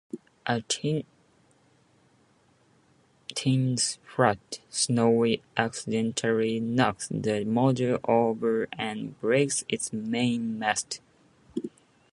At 0.47 0.67
Tintin's 3.33 3.99
flat, 4.03 4.59
Snowy 4.71 5.43
accidentally 5.55 6.59
knocks 6.59 7.07
the 7.09 7.43
model 7.45 7.99
over 8.05 8.67
and 8.79 9.21
breaks 9.21 9.63
its 9.69 9.93
mainmast. 9.93 11.01